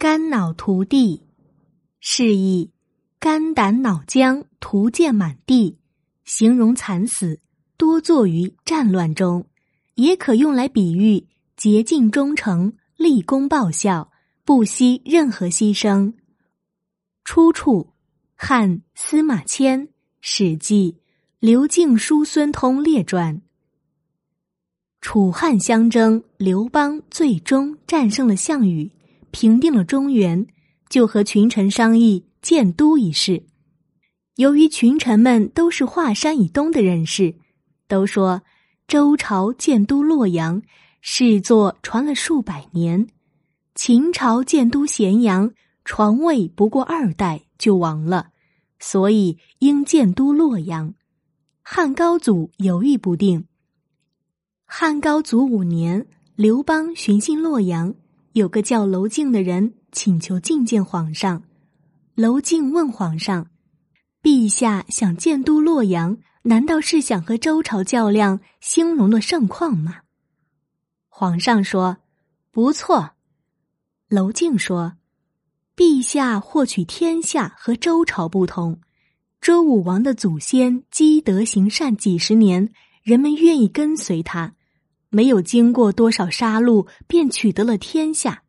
[0.00, 1.24] 肝脑涂地，
[1.98, 2.70] 示意
[3.18, 5.76] 肝胆脑浆涂溅满地，
[6.24, 7.40] 形容惨死，
[7.76, 9.44] 多作于战乱中，
[9.96, 11.26] 也可用来比喻
[11.56, 14.12] 竭尽忠诚、立功报效，
[14.44, 16.12] 不惜任何牺牲。
[17.24, 17.92] 出处：
[18.36, 19.88] 汉司马迁
[20.20, 20.92] 《史记·
[21.40, 23.34] 刘敬叔孙通列传》。
[25.00, 28.92] 楚汉相争，刘邦最终战胜了项羽，
[29.30, 30.46] 平定了中原，
[30.88, 33.44] 就和群臣商议建都一事。
[34.36, 37.34] 由于群臣们都是华山以东的人士，
[37.88, 38.42] 都说
[38.86, 40.62] 周朝建都洛阳，
[41.00, 43.06] 是作传了数百年；
[43.74, 45.52] 秦朝建都咸阳，
[45.84, 48.30] 传位不过二代就亡了，
[48.78, 50.94] 所以应建都洛阳。
[51.62, 53.44] 汉高祖犹豫不定。
[54.64, 57.94] 汉高祖五年，刘邦巡幸洛阳，
[58.38, 61.42] 有个叫娄敬的人请求觐见皇上。
[62.14, 63.50] 娄敬问皇上
[64.22, 70.02] ：“陛下想建都洛阳，难道是想和周朝较量兴隆的盛况吗？”
[71.10, 71.98] 皇上说
[72.52, 73.10] ：“不错。”
[74.08, 74.94] 娄敬说
[75.76, 78.80] ：“陛下获取天下和周朝不同，
[79.40, 84.54] 周武王的祖先积德行善几十年，人们愿意跟随他。”
[85.10, 88.42] 没有经过多少杀戮，便取得了天下。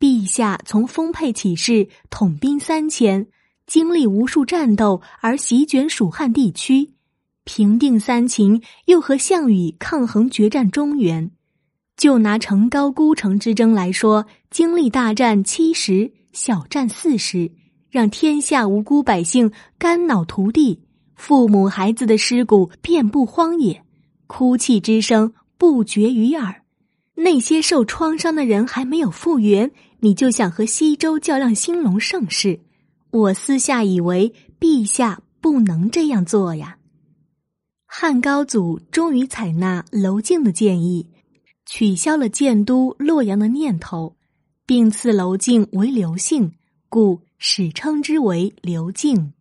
[0.00, 3.26] 陛下从丰沛起事，统兵三千，
[3.66, 6.94] 经历无数战斗而席卷蜀汉地区，
[7.44, 11.30] 平定三秦，又和项羽抗衡决战中原。
[11.96, 17.50] 就拿成高孤城之争来说，经历大战七十，小战四十，
[17.90, 20.80] 让天下无辜百姓肝脑涂地，
[21.16, 23.82] 父母孩子的尸骨遍布荒野，
[24.28, 25.34] 哭泣之声。
[25.58, 26.62] 不绝于耳，
[27.16, 32.60] 那些受创伤的人还没有复原，你就想和西周较量兴隆盛世？
[33.10, 36.78] 我私下以为陛下不能这样做呀。
[37.86, 41.10] 汉高祖终于采纳娄敬的建议，
[41.66, 44.16] 取消了建都洛阳的念头，
[44.64, 46.52] 并赐娄敬为刘姓，
[46.88, 49.32] 故史称之为刘敬。